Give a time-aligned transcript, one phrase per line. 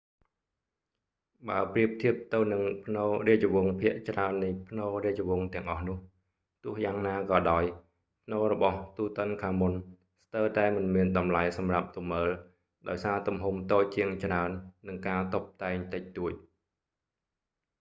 [1.49, 5.97] បើប្រៀបធៀបទៅនឹងផ្នូររាជវង្សភាគច្រើននៃផ្នូររាជវង្សទាំងអស់នោះ
[6.63, 6.97] ទោះយ៉ាង
[7.31, 7.63] ក៏ដោយ
[8.25, 12.29] ផ្នូររបស់ទូតិនខាមុន tutankhamunm ស្ទើរតែមិនមានតម្លៃសម្រាប់ទៅមើល
[12.89, 14.49] ដោយសារទំហំតូចជាងច្រើន
[14.87, 16.33] និងការតុបតែងតិចតួច